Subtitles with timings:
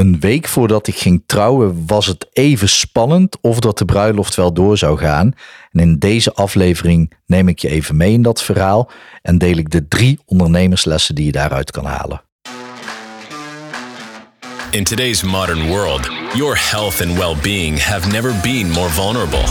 [0.00, 4.52] Een week voordat ik ging trouwen was het even spannend of dat de bruiloft wel
[4.52, 5.32] door zou gaan.
[5.72, 8.90] En in deze aflevering neem ik je even mee in dat verhaal
[9.22, 12.22] en deel ik de drie ondernemerslessen die je daaruit kan halen.
[14.70, 19.44] In today's modern world, your health and well being have never been more vulnerable.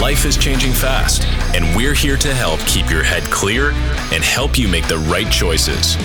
[0.00, 3.72] Life is changing fast, and we're here to help keep your head clear
[4.12, 5.96] and help you make the right choices.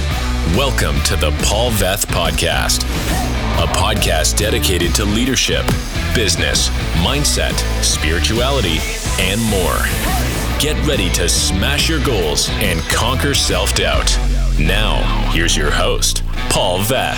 [0.55, 2.83] Welcome to the Paul Veth Podcast,
[3.57, 5.65] a podcast dedicated to leadership,
[6.13, 6.69] business,
[7.03, 8.77] mindset, spirituality,
[9.19, 9.79] and more.
[10.59, 14.15] Get ready to smash your goals and conquer self doubt.
[14.59, 17.17] Now, here's your host, Paul Veth.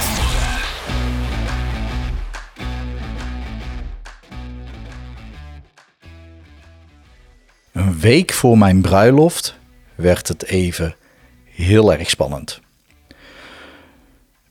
[7.74, 9.56] Een week voor mijn bruiloft
[9.96, 10.96] werd het even
[11.44, 12.60] heel erg spannend.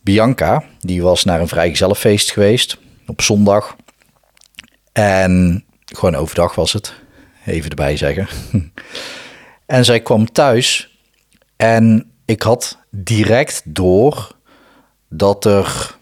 [0.09, 2.77] Bianca, die was naar een vrijgezellenfeest geweest
[3.07, 3.75] op zondag.
[4.91, 6.93] En gewoon overdag was het,
[7.45, 8.27] even erbij zeggen.
[9.65, 10.97] en zij kwam thuis
[11.55, 14.35] en ik had direct door
[15.09, 15.97] dat er,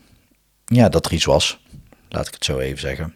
[0.66, 1.60] ja, dat er iets was.
[2.10, 3.16] Laat ik het zo even zeggen.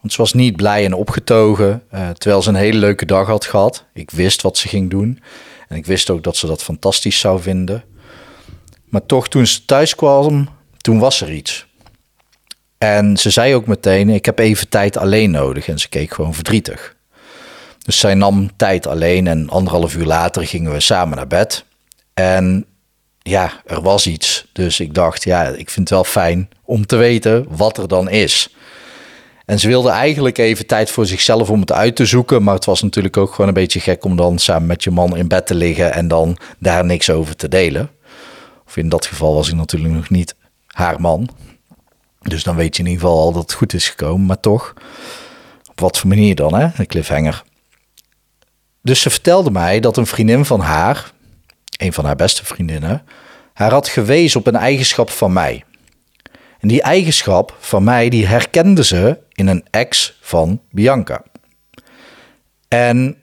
[0.00, 3.44] Want ze was niet blij en opgetogen, uh, terwijl ze een hele leuke dag had
[3.44, 3.84] gehad.
[3.92, 5.22] Ik wist wat ze ging doen.
[5.68, 7.84] En ik wist ook dat ze dat fantastisch zou vinden.
[8.90, 11.66] Maar toch, toen ze thuis kwam, toen was er iets.
[12.78, 15.68] En ze zei ook meteen: Ik heb even tijd alleen nodig.
[15.68, 16.96] En ze keek gewoon verdrietig.
[17.84, 21.64] Dus zij nam tijd alleen en anderhalf uur later gingen we samen naar bed.
[22.14, 22.66] En
[23.18, 24.46] ja, er was iets.
[24.52, 28.08] Dus ik dacht: Ja, ik vind het wel fijn om te weten wat er dan
[28.08, 28.54] is.
[29.44, 32.42] En ze wilde eigenlijk even tijd voor zichzelf om het uit te zoeken.
[32.42, 35.16] Maar het was natuurlijk ook gewoon een beetje gek om dan samen met je man
[35.16, 37.90] in bed te liggen en dan daar niks over te delen.
[38.70, 40.34] Of in dat geval was ik natuurlijk nog niet
[40.66, 41.28] haar man.
[42.20, 44.26] Dus dan weet je in ieder geval al dat het goed is gekomen.
[44.26, 44.74] Maar toch,
[45.70, 46.68] op wat voor manier dan, hè?
[46.76, 47.42] Een cliffhanger.
[48.82, 51.12] Dus ze vertelde mij dat een vriendin van haar,
[51.78, 53.02] een van haar beste vriendinnen,
[53.52, 55.64] haar had gewezen op een eigenschap van mij.
[56.58, 61.22] En die eigenschap van mij, die herkende ze in een ex van Bianca.
[62.68, 63.16] En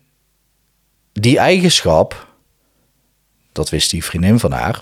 [1.13, 2.27] die eigenschap,
[3.51, 4.81] dat wist die vriendin van haar,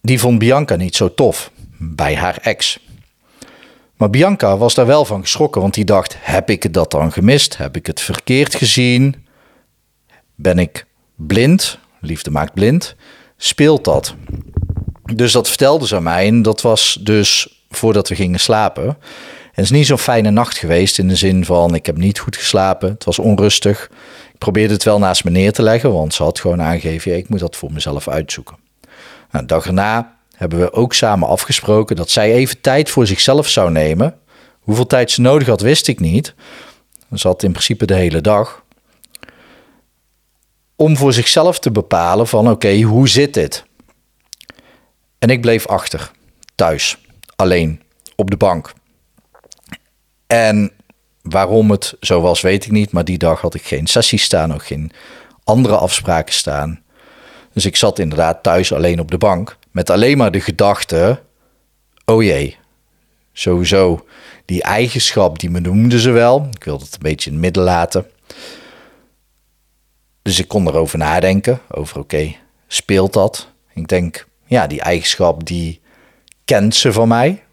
[0.00, 2.78] die vond Bianca niet zo tof bij haar ex.
[3.96, 7.56] Maar Bianca was daar wel van geschrokken, want die dacht: heb ik dat dan gemist?
[7.56, 9.26] Heb ik het verkeerd gezien?
[10.34, 11.78] Ben ik blind?
[12.00, 12.94] Liefde maakt blind.
[13.36, 14.14] Speelt dat?
[15.14, 18.84] Dus dat vertelde ze aan mij en dat was dus voordat we gingen slapen.
[18.84, 18.96] En
[19.50, 22.36] het is niet zo'n fijne nacht geweest in de zin van ik heb niet goed
[22.36, 22.90] geslapen.
[22.90, 23.90] Het was onrustig.
[24.32, 27.28] Ik probeerde het wel naast me neer te leggen, want ze had gewoon aangegeven, ik
[27.28, 28.56] moet dat voor mezelf uitzoeken.
[29.30, 33.70] Nou, dag erna hebben we ook samen afgesproken dat zij even tijd voor zichzelf zou
[33.70, 34.18] nemen.
[34.60, 36.34] Hoeveel tijd ze nodig had, wist ik niet.
[37.14, 38.64] Ze had in principe de hele dag.
[40.76, 43.64] Om voor zichzelf te bepalen van oké, hoe zit dit?
[45.18, 46.10] En ik bleef achter,
[46.54, 46.98] thuis,
[47.36, 47.82] alleen,
[48.16, 48.72] op de bank.
[50.26, 50.72] En
[51.22, 52.92] waarom het zo was, weet ik niet.
[52.92, 54.92] Maar die dag had ik geen sessie staan, ook geen
[55.44, 56.79] andere afspraken staan.
[57.60, 59.56] Dus ik zat inderdaad thuis alleen op de bank.
[59.70, 61.22] Met alleen maar de gedachte:
[62.04, 62.56] oh jee,
[63.32, 64.06] sowieso
[64.44, 66.48] die eigenschap, die me noemden ze wel.
[66.54, 68.06] Ik wilde het een beetje in het midden laten.
[70.22, 72.34] Dus ik kon erover nadenken, over oké,
[72.66, 73.48] speelt dat?
[73.74, 75.80] Ik denk, ja, die eigenschap die
[76.44, 77.44] kent ze van mij.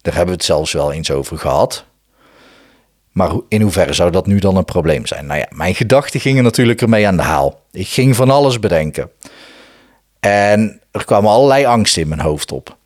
[0.00, 1.85] Daar hebben we het zelfs wel eens over gehad.
[3.16, 5.26] Maar in hoeverre zou dat nu dan een probleem zijn?
[5.26, 7.60] Nou ja, mijn gedachten gingen natuurlijk ermee aan de haal.
[7.72, 9.10] Ik ging van alles bedenken.
[10.20, 12.76] En er kwamen allerlei angsten in mijn hoofd op.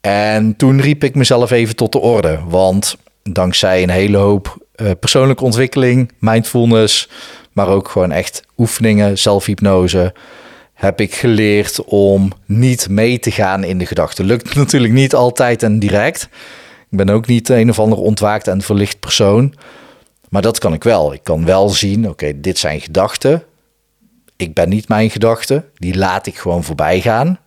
[0.00, 2.38] En toen riep ik mezelf even tot de orde.
[2.48, 7.08] Want dankzij een hele hoop uh, persoonlijke ontwikkeling, mindfulness,
[7.52, 10.14] maar ook gewoon echt oefeningen, zelfhypnose,
[10.74, 14.24] heb ik geleerd om niet mee te gaan in de gedachten.
[14.24, 16.28] Lukt natuurlijk niet altijd en direct.
[16.90, 19.54] Ik ben ook niet een of ander ontwaakt en verlicht persoon.
[20.28, 21.12] Maar dat kan ik wel.
[21.12, 23.44] Ik kan wel zien, oké, dit zijn gedachten.
[24.36, 25.64] Ik ben niet mijn gedachten.
[25.74, 27.38] Die laat ik gewoon voorbij gaan.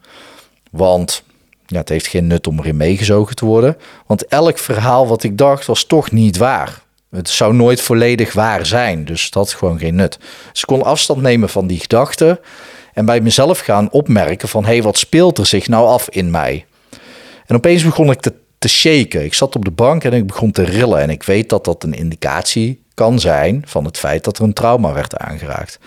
[0.71, 1.23] Want
[1.65, 3.77] ja, het heeft geen nut om erin meegezogen te worden.
[4.05, 6.81] Want elk verhaal wat ik dacht was toch niet waar.
[7.09, 9.05] Het zou nooit volledig waar zijn.
[9.05, 10.19] Dus dat had gewoon geen nut.
[10.51, 12.39] Dus ik kon afstand nemen van die gedachten.
[12.93, 14.63] En bij mezelf gaan opmerken van...
[14.65, 16.65] hé, hey, wat speelt er zich nou af in mij?
[17.45, 19.23] En opeens begon ik te te shaken.
[19.23, 20.99] Ik zat op de bank en ik begon te rillen.
[20.99, 24.53] En ik weet dat dat een indicatie kan zijn van het feit dat er een
[24.53, 25.79] trauma werd aangeraakt.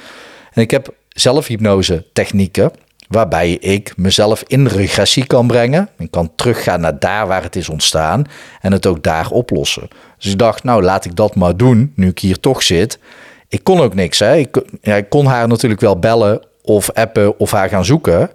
[0.52, 2.70] En ik heb zelfhypnose technieken
[3.08, 5.88] waarbij ik mezelf in regressie kan brengen.
[5.98, 8.24] Ik kan teruggaan naar daar waar het is ontstaan
[8.60, 9.88] en het ook daar oplossen.
[10.18, 12.98] Dus ik dacht, nou laat ik dat maar doen, nu ik hier toch zit.
[13.48, 14.18] Ik kon ook niks.
[14.18, 14.36] Hè.
[14.36, 18.30] Ik, ja, ik kon haar natuurlijk wel bellen of appen of haar gaan zoeken.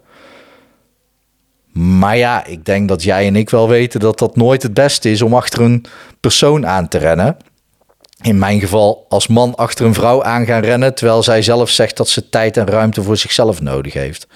[1.71, 5.11] Maar ja, ik denk dat jij en ik wel weten dat dat nooit het beste
[5.11, 5.85] is om achter een
[6.19, 7.37] persoon aan te rennen.
[8.21, 11.97] In mijn geval als man achter een vrouw aan gaan rennen, terwijl zij zelf zegt
[11.97, 14.27] dat ze tijd en ruimte voor zichzelf nodig heeft.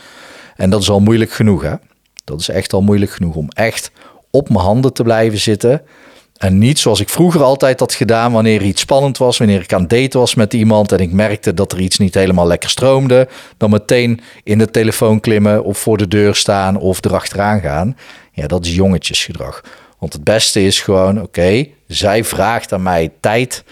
[0.55, 1.73] En dat is al moeilijk genoeg, hè?
[2.23, 3.91] Dat is echt al moeilijk genoeg om echt
[4.31, 5.81] op mijn handen te blijven zitten.
[6.35, 9.87] En niet zoals ik vroeger altijd had gedaan wanneer iets spannend was, wanneer ik aan
[9.87, 13.27] date was met iemand en ik merkte dat er iets niet helemaal lekker stroomde,
[13.57, 17.97] dan meteen in de telefoon klimmen of voor de deur staan of erachteraan gaan.
[18.31, 19.61] Ja, dat is jongetjesgedrag.
[19.99, 23.63] Want het beste is gewoon, oké, zij vraagt aan mij tijd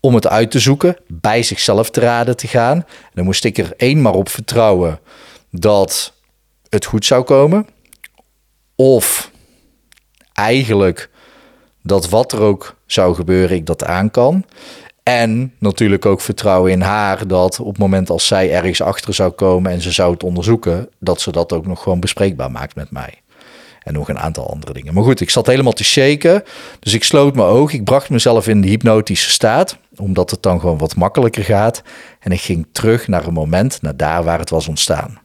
[0.00, 2.76] om het uit te zoeken, bij zichzelf te raden te gaan.
[2.76, 5.00] En dan moest ik er één maar op vertrouwen
[5.50, 6.12] dat
[6.68, 7.66] het goed zou komen.
[8.76, 9.30] Of
[10.32, 11.10] eigenlijk
[11.82, 14.44] dat wat er ook zou gebeuren, ik dat aan kan.
[15.02, 19.30] En natuurlijk ook vertrouwen in haar dat op het moment als zij ergens achter zou
[19.30, 22.90] komen en ze zou het onderzoeken, dat ze dat ook nog gewoon bespreekbaar maakt met
[22.90, 23.22] mij.
[23.82, 24.94] En nog een aantal andere dingen.
[24.94, 26.42] Maar goed, ik zat helemaal te shaken.
[26.78, 27.78] Dus ik sloot mijn ogen.
[27.78, 29.76] Ik bracht mezelf in de hypnotische staat.
[29.96, 31.82] Omdat het dan gewoon wat makkelijker gaat.
[32.20, 35.20] En ik ging terug naar een moment, naar daar waar het was ontstaan.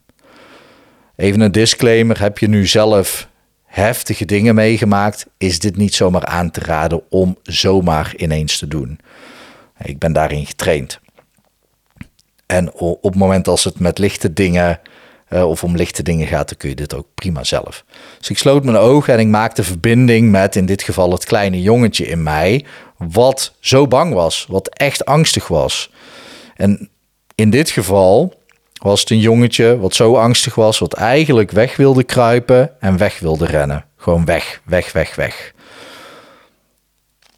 [1.15, 2.19] Even een disclaimer.
[2.19, 3.27] Heb je nu zelf
[3.67, 5.25] heftige dingen meegemaakt?
[5.37, 8.99] Is dit niet zomaar aan te raden om zomaar ineens te doen.
[9.83, 10.99] Ik ben daarin getraind.
[12.45, 14.79] En op het moment als het met lichte dingen
[15.29, 17.85] uh, of om lichte dingen gaat, dan kun je dit ook prima zelf.
[18.17, 21.61] Dus ik sloot mijn ogen en ik maakte verbinding met in dit geval het kleine
[21.61, 22.65] jongetje in mij,
[22.97, 25.91] wat zo bang was, wat echt angstig was.
[26.55, 26.89] En
[27.35, 28.33] in dit geval
[28.77, 33.19] was het een jongetje wat zo angstig was, wat eigenlijk weg wilde kruipen en weg
[33.19, 33.85] wilde rennen.
[33.95, 35.53] Gewoon weg, weg, weg, weg.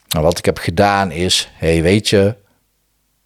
[0.09, 2.35] Nou, wat ik heb gedaan is, hey, weet je,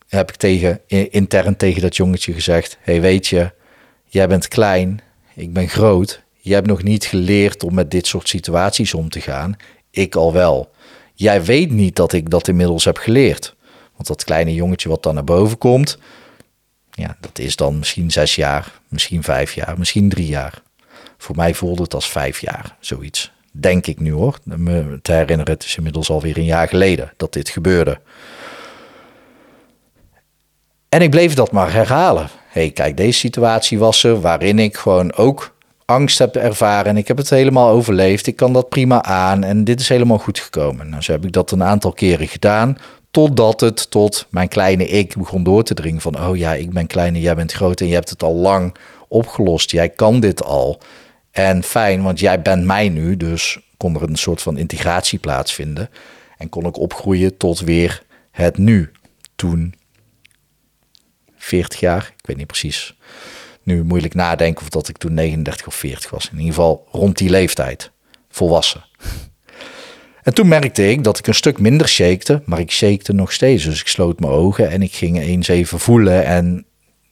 [0.08, 3.52] heb ik tegen, intern tegen dat jongetje gezegd, hey, weet je,
[4.14, 5.02] Jij bent klein,
[5.36, 6.24] ik ben groot.
[6.38, 9.56] Je hebt nog niet geleerd om met dit soort situaties om te gaan.
[9.90, 10.72] Ik al wel.
[11.14, 13.56] Jij weet niet dat ik dat inmiddels heb geleerd.
[13.96, 15.98] Want dat kleine jongetje wat dan naar boven komt,
[16.94, 20.62] ja, dat is dan misschien zes jaar, misschien vijf jaar, misschien drie jaar.
[21.18, 23.32] Voor mij voelde het als vijf jaar, zoiets.
[23.52, 24.40] Denk ik nu hoor.
[24.44, 28.00] Me te herinneren, het is inmiddels alweer een jaar geleden dat dit gebeurde.
[30.90, 35.14] En ik bleef dat maar herhalen hey, kijk, deze situatie was er waarin ik gewoon
[35.14, 35.56] ook
[35.86, 38.28] angst heb ervaren en ik heb het helemaal overleefd.
[38.28, 40.90] Ik kan dat prima aan en dit is helemaal goed gekomen.
[40.90, 42.78] Nou, zo heb ik dat een aantal keren gedaan,
[43.12, 46.88] totdat het tot mijn kleine ik begon door te dringen van, oh ja, ik ben
[46.88, 48.76] klein en jij bent groot en je hebt het al lang
[49.08, 49.72] opgelost.
[49.72, 50.82] Jij kan dit al.
[51.32, 55.90] En fijn, want jij bent mij nu, dus kon er een soort van integratie plaatsvinden
[56.38, 58.92] en kon ik opgroeien tot weer het nu.
[59.36, 59.74] Toen
[61.38, 62.14] 40 jaar.
[62.18, 62.96] Ik weet niet precies.
[63.64, 66.30] Nu moeilijk nadenken of dat ik toen 39 of 40 was.
[66.32, 67.92] In ieder geval rond die leeftijd.
[68.30, 68.86] Volwassen.
[70.24, 73.64] En toen merkte ik dat ik een stuk minder shakte, maar ik shakte nog steeds.
[73.64, 76.66] Dus ik sloot mijn ogen en ik ging eens even voelen en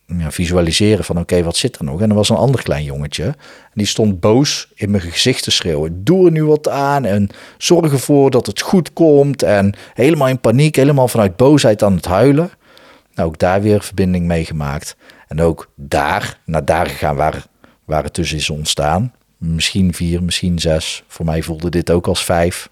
[0.05, 2.01] ja, visualiseren van oké, wat zit er nog?
[2.01, 3.23] En er was een ander klein jongetje.
[3.23, 3.35] En
[3.73, 6.03] die stond boos in mijn gezicht te schreeuwen.
[6.03, 9.43] Doe er nu wat aan en zorg ervoor dat het goed komt.
[9.43, 12.51] En helemaal in paniek, helemaal vanuit boosheid aan het huilen.
[13.15, 14.95] Nou, ook daar weer verbinding mee gemaakt.
[15.31, 17.45] En ook daar, naar daar gegaan waar,
[17.85, 19.13] waar het tussen is ontstaan.
[19.37, 21.03] Misschien vier, misschien zes.
[21.07, 22.69] Voor mij voelde dit ook als vijf.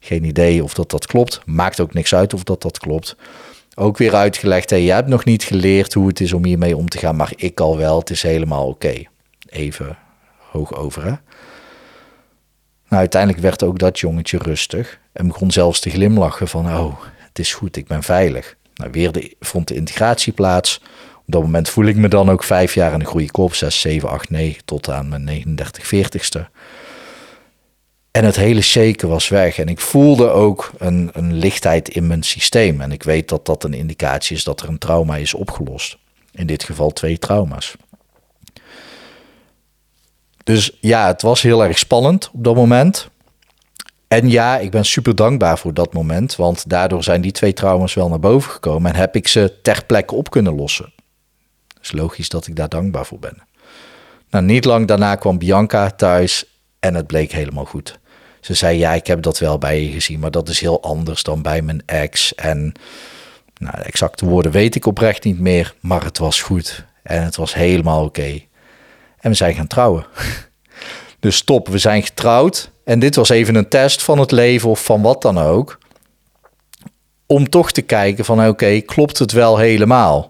[0.00, 1.40] Geen idee of dat dat klopt.
[1.44, 3.16] Maakt ook niks uit of dat dat klopt.
[3.74, 6.88] Ook weer uitgelegd, hey, je hebt nog niet geleerd hoe het is om hiermee om
[6.88, 7.98] te gaan, maar ik al wel.
[7.98, 9.02] Het is helemaal oké.
[9.48, 9.98] Even
[10.50, 11.14] hoog over, hè?
[12.88, 17.38] Nou, uiteindelijk werd ook dat jongetje rustig en begon zelfs te glimlachen van, oh, het
[17.38, 18.56] is goed, ik ben veilig.
[18.74, 20.80] Nou, weer de, vond de integratie plaats.
[21.26, 23.54] Op dat moment voel ik me dan ook vijf jaar en dan groei ik op,
[23.54, 26.50] 6, 7, 8, 9 tot aan mijn 39, 40ste.
[28.10, 29.58] En het hele shaken was weg.
[29.58, 32.80] En ik voelde ook een, een lichtheid in mijn systeem.
[32.80, 35.98] En ik weet dat dat een indicatie is dat er een trauma is opgelost.
[36.32, 37.74] In dit geval twee trauma's.
[40.44, 43.08] Dus ja, het was heel erg spannend op dat moment.
[44.08, 47.94] En ja, ik ben super dankbaar voor dat moment, want daardoor zijn die twee trauma's
[47.94, 50.92] wel naar boven gekomen en heb ik ze ter plekke op kunnen lossen.
[51.84, 53.42] Is logisch dat ik daar dankbaar voor ben.
[54.30, 56.44] Nou, niet lang daarna kwam Bianca thuis
[56.78, 57.98] en het bleek helemaal goed.
[58.40, 61.22] Ze zei: Ja, ik heb dat wel bij je gezien, maar dat is heel anders
[61.22, 62.34] dan bij mijn ex.
[62.34, 62.72] En
[63.54, 67.36] nou, de exacte woorden weet ik oprecht niet meer, maar het was goed en het
[67.36, 68.40] was helemaal oké.
[69.18, 70.06] En we zijn gaan trouwen.
[71.20, 72.70] Dus stop, we zijn getrouwd.
[72.84, 75.78] En dit was even een test van het leven of van wat dan ook.
[77.26, 80.28] Om toch te kijken van oké, klopt het wel helemaal?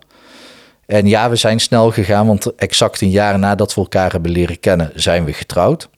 [0.87, 4.61] En ja, we zijn snel gegaan, want exact een jaar nadat we elkaar hebben leren
[4.61, 5.89] kennen, zijn we getrouwd.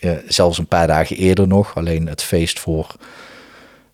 [0.00, 1.76] Uh, zelfs een paar dagen eerder nog.
[1.76, 2.94] Alleen het feest voor,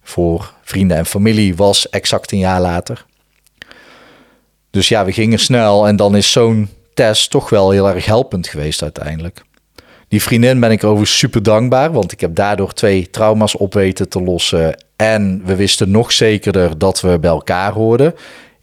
[0.03, 3.07] voor vrienden en familie was exact een jaar later.
[4.71, 8.47] Dus ja, we gingen snel en dan is zo'n test toch wel heel erg helpend
[8.47, 9.43] geweest uiteindelijk.
[10.09, 14.09] Die vriendin ben ik over super dankbaar, want ik heb daardoor twee trauma's op weten
[14.09, 14.85] te lossen.
[14.97, 18.15] En we wisten nog zekerder dat we bij elkaar hoorden.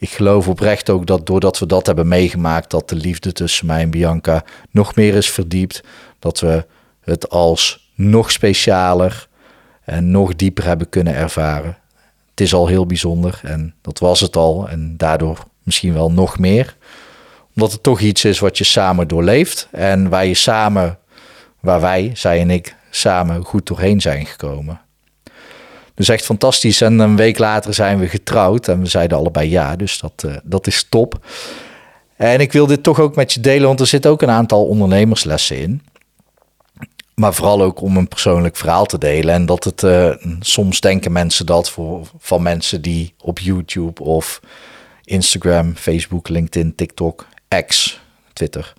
[0.05, 3.81] Ik geloof oprecht ook dat doordat we dat hebben meegemaakt, dat de liefde tussen mij
[3.81, 5.83] en Bianca nog meer is verdiept.
[6.19, 6.65] Dat we
[7.01, 9.27] het als nog specialer
[9.83, 11.77] en nog dieper hebben kunnen ervaren.
[12.29, 14.69] Het is al heel bijzonder en dat was het al.
[14.69, 16.75] En daardoor misschien wel nog meer.
[17.55, 20.97] Omdat het toch iets is wat je samen doorleeft en waar je samen,
[21.59, 24.84] waar wij, zij en ik, samen goed doorheen zijn gekomen.
[25.95, 26.81] Dus echt fantastisch.
[26.81, 30.35] En een week later zijn we getrouwd en we zeiden allebei ja, dus dat, uh,
[30.43, 31.25] dat is top.
[32.15, 34.65] En ik wil dit toch ook met je delen, want er zit ook een aantal
[34.65, 35.81] ondernemerslessen in.
[37.15, 39.33] Maar vooral ook om een persoonlijk verhaal te delen.
[39.33, 44.39] En dat het, uh, soms denken mensen dat voor, van mensen die op YouTube of
[45.03, 47.27] Instagram, Facebook, LinkedIn, TikTok,
[47.65, 48.01] X,
[48.33, 48.73] Twitter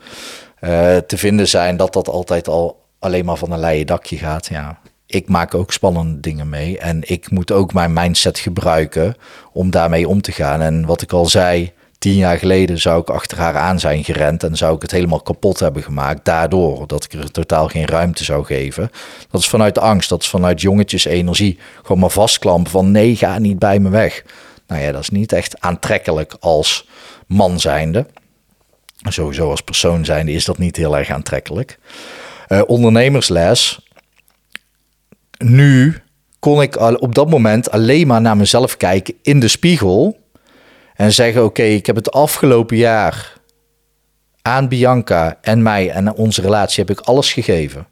[0.61, 4.47] uh, te vinden zijn, dat dat altijd al alleen maar van een leien dakje gaat.
[4.47, 9.15] Ja, ik maak ook spannende dingen mee en ik moet ook mijn mindset gebruiken
[9.53, 10.61] om daarmee om te gaan.
[10.61, 14.43] En wat ik al zei, tien jaar geleden zou ik achter haar aan zijn gerend
[14.43, 16.25] en zou ik het helemaal kapot hebben gemaakt.
[16.25, 18.91] Daardoor dat ik er totaal geen ruimte zou geven.
[19.31, 21.59] Dat is vanuit angst, dat is vanuit jongetjes energie.
[21.83, 24.25] Gewoon maar vastklampen van nee, ga niet bij me weg.
[24.67, 26.89] Nou ja, dat is niet echt aantrekkelijk als
[27.27, 28.07] man zijnde.
[29.09, 31.79] Sowieso als persoon zijnde is dat niet heel erg aantrekkelijk.
[32.49, 33.86] Uh, ondernemersles.
[35.39, 35.97] Nu
[36.39, 40.19] kon ik op dat moment alleen maar naar mezelf kijken in de spiegel.
[40.95, 43.35] En zeggen: Oké, ik heb het afgelopen jaar
[44.43, 47.87] aan Bianca en mij en onze relatie heb ik alles gegeven.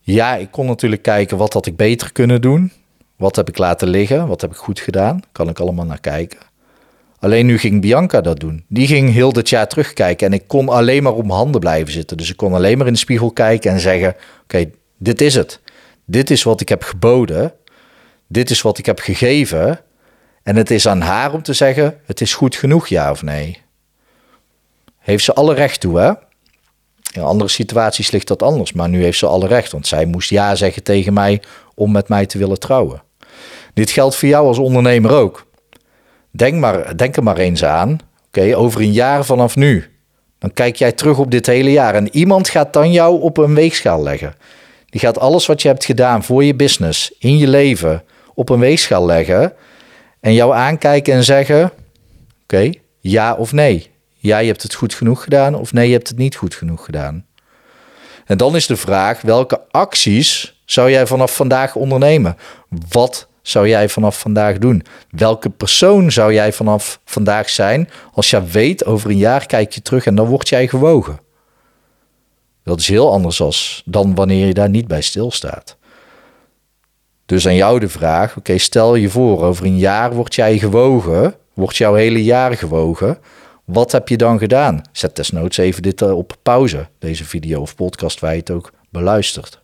[0.00, 2.72] Ja, ik kon natuurlijk kijken wat had ik beter kunnen doen.
[3.16, 4.28] Wat heb ik laten liggen?
[4.28, 5.20] Wat heb ik goed gedaan?
[5.32, 6.38] Kan ik allemaal naar kijken.
[7.18, 8.64] Alleen nu ging Bianca dat doen.
[8.68, 11.92] Die ging heel dit jaar terugkijken en ik kon alleen maar op mijn handen blijven
[11.92, 12.16] zitten.
[12.16, 15.60] Dus ik kon alleen maar in de spiegel kijken en zeggen: Oké, dit is het.
[16.06, 17.52] Dit is wat ik heb geboden.
[18.26, 19.80] Dit is wat ik heb gegeven.
[20.42, 23.62] En het is aan haar om te zeggen: Het is goed genoeg, ja of nee.
[24.98, 26.12] Heeft ze alle recht toe, hè?
[27.12, 30.30] In andere situaties ligt dat anders, maar nu heeft ze alle recht, want zij moest
[30.30, 31.42] ja zeggen tegen mij
[31.74, 33.02] om met mij te willen trouwen.
[33.74, 35.46] Dit geldt voor jou als ondernemer ook.
[36.30, 37.98] Denk, maar, denk er maar eens aan.
[38.26, 39.90] Oké, over een jaar vanaf nu.
[40.38, 41.94] Dan kijk jij terug op dit hele jaar.
[41.94, 44.34] En iemand gaat dan jou op een weegschaal leggen.
[44.96, 48.02] Die gaat alles wat je hebt gedaan voor je business, in je leven,
[48.34, 49.52] op een weegschaal leggen.
[50.20, 51.72] En jou aankijken en zeggen:
[52.42, 53.90] Oké, ja of nee.
[54.14, 55.54] Ja, je hebt het goed genoeg gedaan.
[55.54, 57.26] Of nee, je hebt het niet goed genoeg gedaan.
[58.26, 62.36] En dan is de vraag: welke acties zou jij vanaf vandaag ondernemen?
[62.88, 64.82] Wat zou jij vanaf vandaag doen?
[65.10, 69.82] Welke persoon zou jij vanaf vandaag zijn als je weet over een jaar kijk je
[69.82, 71.25] terug en dan word jij gewogen?
[72.66, 75.76] Dat is heel anders als, dan wanneer je daar niet bij stilstaat.
[77.26, 81.34] Dus aan jou de vraag, oké, stel je voor, over een jaar word jij gewogen,
[81.54, 83.18] wordt jouw hele jaar gewogen.
[83.64, 84.82] Wat heb je dan gedaan?
[84.92, 88.72] Zet desnoods even dit eh, op pauze, deze video of podcast waar je het ook
[88.90, 89.60] beluistert.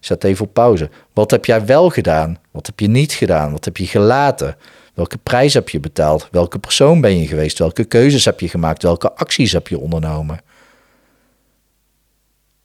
[0.00, 0.90] Zet even op pauze.
[1.12, 2.38] Wat heb jij wel gedaan?
[2.50, 3.52] Wat heb je niet gedaan?
[3.52, 4.56] Wat heb je gelaten?
[4.94, 6.28] Welke prijs heb je betaald?
[6.30, 7.58] Welke persoon ben je geweest?
[7.58, 8.82] Welke keuzes heb je gemaakt?
[8.82, 10.40] Welke acties heb je ondernomen?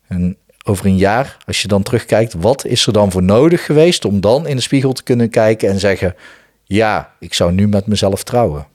[0.07, 4.05] En over een jaar, als je dan terugkijkt, wat is er dan voor nodig geweest
[4.05, 6.15] om dan in de spiegel te kunnen kijken en zeggen:
[6.63, 8.67] Ja, ik zou nu met mezelf trouwen?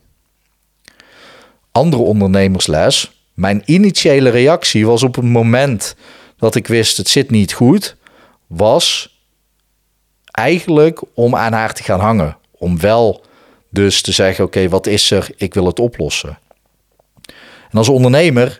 [1.72, 3.22] Andere ondernemersles.
[3.34, 5.96] Mijn initiële reactie was op het moment
[6.36, 7.96] dat ik wist: het zit niet goed
[8.46, 9.18] was
[10.30, 12.36] eigenlijk om aan haar te gaan hangen.
[12.50, 13.24] Om wel
[13.68, 15.30] dus te zeggen: oké, wat is er?
[15.36, 16.38] Ik wil het oplossen.
[17.70, 18.56] En als ondernemer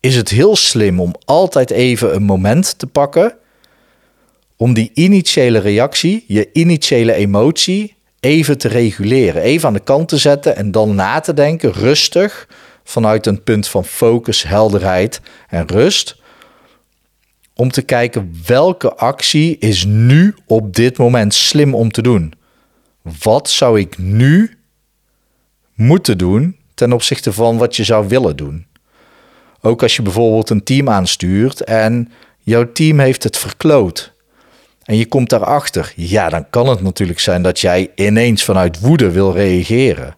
[0.00, 3.36] is het heel slim om altijd even een moment te pakken
[4.56, 9.42] om die initiële reactie, je initiële emotie, even te reguleren.
[9.42, 12.48] Even aan de kant te zetten en dan na te denken, rustig,
[12.84, 16.16] vanuit een punt van focus, helderheid en rust
[17.58, 22.32] om te kijken welke actie is nu op dit moment slim om te doen.
[23.22, 24.58] Wat zou ik nu
[25.74, 28.66] moeten doen ten opzichte van wat je zou willen doen?
[29.60, 34.12] Ook als je bijvoorbeeld een team aanstuurt en jouw team heeft het verkloot.
[34.84, 35.92] En je komt daarachter.
[35.96, 40.16] Ja, dan kan het natuurlijk zijn dat jij ineens vanuit woede wil reageren.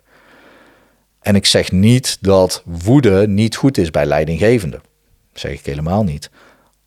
[1.21, 4.81] En ik zeg niet dat woede niet goed is bij leidinggevenden.
[5.33, 6.31] Dat zeg ik helemaal niet.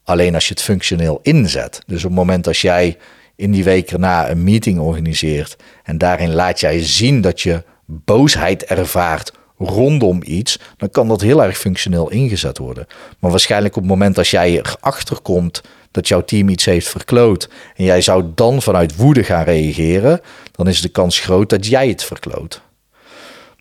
[0.04, 1.82] Alleen als je het functioneel inzet.
[1.86, 2.98] Dus op het moment als jij
[3.36, 8.64] in die week erna een meeting organiseert en daarin laat jij zien dat je boosheid
[8.64, 12.88] ervaart rondom iets, dan kan dat heel erg functioneel ingezet worden.
[13.20, 17.50] Maar waarschijnlijk op het moment als jij erachter komt dat jouw team iets heeft verkloot
[17.76, 21.88] en jij zou dan vanuit woede gaan reageren, dan is de kans groot dat jij
[21.88, 22.62] het verkloot.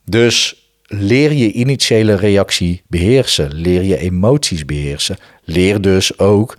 [0.05, 6.57] Dus leer je initiële reactie beheersen, leer je emoties beheersen, leer dus ook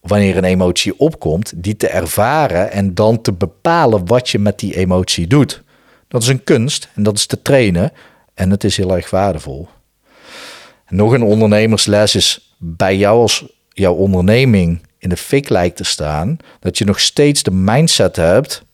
[0.00, 4.76] wanneer een emotie opkomt, die te ervaren en dan te bepalen wat je met die
[4.76, 5.62] emotie doet.
[6.08, 7.92] Dat is een kunst en dat is te trainen
[8.34, 9.68] en het is heel erg waardevol.
[10.88, 16.36] nog een ondernemersles is bij jou als jouw onderneming in de fik lijkt te staan,
[16.60, 18.64] dat je nog steeds de mindset hebt.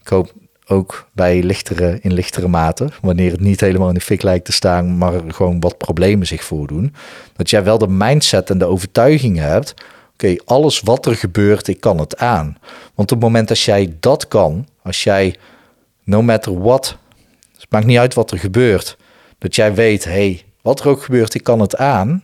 [0.00, 0.32] Ik hoop
[0.66, 4.52] ook bij lichtere, in lichtere mate, wanneer het niet helemaal in de fik lijkt te
[4.52, 6.94] staan, maar gewoon wat problemen zich voordoen.
[7.36, 9.74] Dat jij wel de mindset en de overtuiging hebt,
[10.12, 12.58] oké, alles wat er gebeurt, ik kan het aan.
[12.94, 15.36] Want op het moment dat jij dat kan, als jij,
[16.04, 16.96] no matter what,
[17.60, 18.96] het maakt niet uit wat er gebeurt,
[19.38, 22.22] dat jij weet, hey, wat er ook gebeurt, ik kan het aan,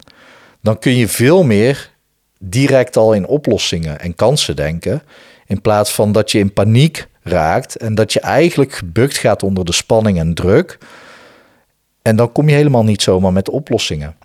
[0.60, 1.90] dan kun je veel meer
[2.38, 5.02] direct al in oplossingen en kansen denken,
[5.46, 9.64] in plaats van dat je in paniek raakt en dat je eigenlijk gebukt gaat onder
[9.64, 10.78] de spanning en druk.
[12.02, 14.16] En dan kom je helemaal niet zomaar met oplossingen.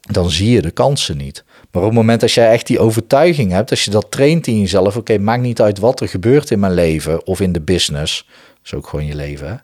[0.00, 1.44] Dan zie je de kansen niet.
[1.70, 4.60] Maar op het moment dat jij echt die overtuiging hebt, als je dat traint in
[4.60, 8.26] jezelf, oké, maakt niet uit wat er gebeurt in mijn leven of in de business,
[8.26, 9.48] dat is ook gewoon je leven.
[9.48, 9.54] Hè?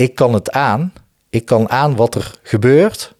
[0.00, 0.92] Ik kan het aan,
[1.30, 3.14] ik kan aan wat er gebeurt.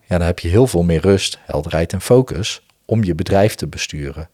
[0.00, 3.66] Ja, dan heb je heel veel meer rust, helderheid en focus om je bedrijf te
[3.66, 4.28] besturen.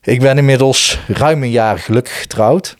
[0.00, 2.76] Ik ben inmiddels ruim een jaar gelukkig getrouwd.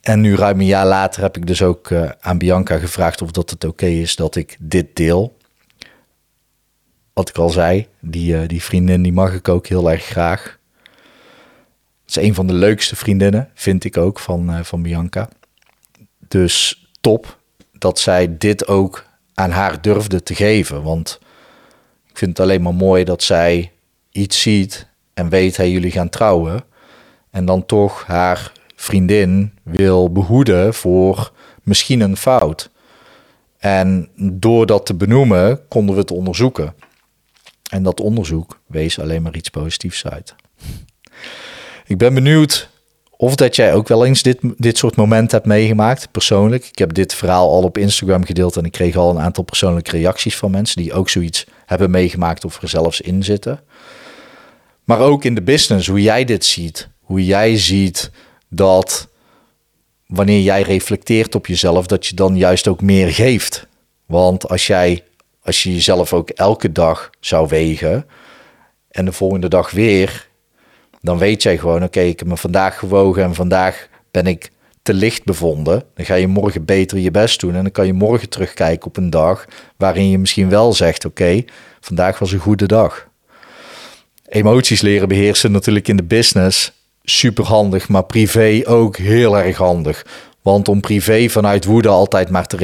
[0.00, 3.30] En nu ruim een jaar later heb ik dus ook uh, aan Bianca gevraagd of
[3.30, 5.36] dat het oké is dat ik dit deel.
[7.12, 10.59] Wat ik al zei, die, uh, die vriendin die mag ik ook heel erg graag.
[12.10, 15.28] Is een van de leukste vriendinnen, vind ik ook, van, uh, van Bianca.
[16.28, 17.38] Dus top
[17.72, 20.82] dat zij dit ook aan haar durfde te geven.
[20.82, 21.20] Want
[22.08, 23.72] ik vind het alleen maar mooi dat zij
[24.10, 26.64] iets ziet en weet hij jullie gaan trouwen.
[27.30, 32.70] En dan toch haar vriendin wil behoeden voor misschien een fout.
[33.58, 36.74] En door dat te benoemen konden we het onderzoeken.
[37.70, 40.34] En dat onderzoek wees alleen maar iets positiefs uit.
[41.90, 42.68] Ik ben benieuwd
[43.16, 46.66] of dat jij ook wel eens dit, dit soort momenten hebt meegemaakt, persoonlijk.
[46.66, 49.90] Ik heb dit verhaal al op Instagram gedeeld en ik kreeg al een aantal persoonlijke
[49.90, 53.60] reacties van mensen die ook zoiets hebben meegemaakt of er zelfs in zitten.
[54.84, 56.88] Maar ook in de business, hoe jij dit ziet.
[57.00, 58.10] Hoe jij ziet
[58.48, 59.08] dat
[60.06, 63.66] wanneer jij reflecteert op jezelf, dat je dan juist ook meer geeft.
[64.06, 65.04] Want als jij,
[65.42, 68.06] als je jezelf ook elke dag zou wegen
[68.90, 70.28] en de volgende dag weer,
[71.00, 74.50] dan weet jij gewoon, oké, ik heb me vandaag gewogen en vandaag ben ik
[74.82, 75.84] te licht bevonden.
[75.94, 78.96] Dan ga je morgen beter je best doen en dan kan je morgen terugkijken op
[78.96, 79.44] een dag
[79.76, 81.44] waarin je misschien wel zegt, oké,
[81.80, 83.08] vandaag was een goede dag
[84.30, 90.06] emoties leren beheersen natuurlijk in de business super handig, maar privé ook heel erg handig.
[90.42, 92.56] Want om privé vanuit woede altijd maar te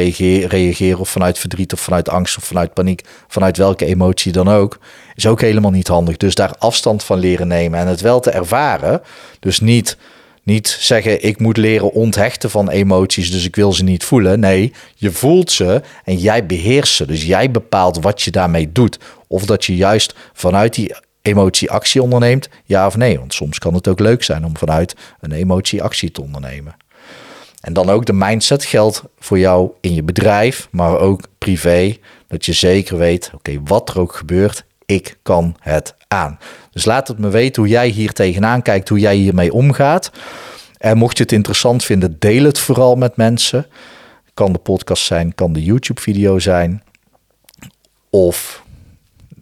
[0.49, 4.79] reageren, of vanuit verdriet, of vanuit angst, of vanuit paniek, vanuit welke emotie dan ook,
[5.15, 6.17] is ook helemaal niet handig.
[6.17, 9.03] Dus daar afstand van leren nemen en het wel te ervaren.
[9.41, 9.97] Dus niet,
[10.43, 14.41] niet zeggen, ik moet leren onthechten van emoties, dus ik wil ze niet voelen.
[14.41, 17.07] Nee, je voelt ze en jij beheerst ze.
[17.07, 18.99] Dus jij bepaalt wat je daarmee doet.
[19.27, 23.19] Of dat je juist vanuit die emotie actie onderneemt, ja of nee.
[23.19, 26.77] Want soms kan het ook leuk zijn om vanuit een emotie actie te ondernemen.
[27.61, 31.97] En dan ook de mindset geldt voor jou in je bedrijf, maar ook privé.
[32.29, 36.39] Dat je zeker weet, oké, wat er ook gebeurt, ik kan het aan.
[36.71, 40.11] Dus laat het me weten hoe jij hier tegenaan kijkt, hoe jij hiermee omgaat.
[40.79, 43.67] En mocht je het interessant vinden, deel het vooral met mensen.
[44.35, 46.83] Kan de podcast zijn, kan de YouTube-video zijn.
[48.11, 48.65] Of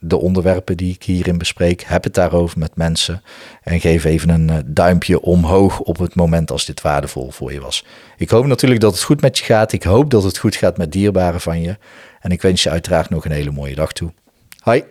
[0.08, 1.82] de onderwerpen die ik hierin bespreek.
[1.86, 3.22] Heb het daarover met mensen.
[3.62, 7.60] En geef even een eh, duimpje omhoog op het moment als dit waardevol voor je
[7.60, 7.84] was.
[8.16, 9.72] Ik hoop natuurlijk dat het goed met je gaat.
[9.72, 11.76] Ik hoop dat het goed gaat met dierbaren van je.
[12.20, 14.12] En ik wens je uiteraard nog een hele mooie dag toe.
[14.60, 14.84] Hoi.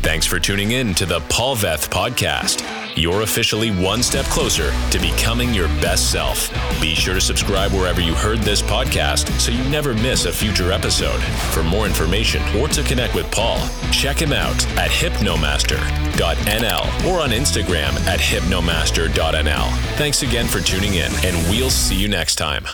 [0.00, 2.83] Thanks for tuning in to the Paul Veth podcast.
[2.96, 6.50] You're officially one step closer to becoming your best self.
[6.80, 10.70] Be sure to subscribe wherever you heard this podcast so you never miss a future
[10.70, 11.20] episode.
[11.52, 13.58] For more information or to connect with Paul,
[13.90, 19.70] check him out at hypnomaster.nl or on Instagram at hypnomaster.nl.
[19.96, 22.66] Thanks again for tuning in, and we'll see you next time.